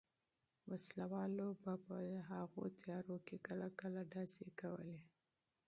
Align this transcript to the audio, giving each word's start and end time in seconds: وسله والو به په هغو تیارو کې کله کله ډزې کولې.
وسله 0.69 1.05
والو 1.13 1.49
به 1.61 1.73
په 1.85 1.95
هغو 2.31 2.63
تیارو 2.79 3.17
کې 3.25 3.35
کله 3.47 3.67
کله 3.79 4.01
ډزې 4.11 4.47
کولې. 4.59 4.99